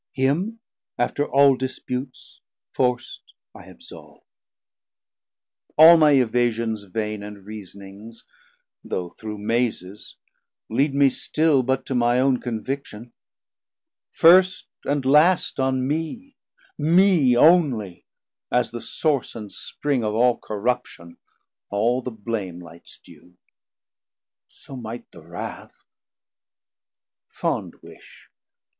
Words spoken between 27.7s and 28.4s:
wish!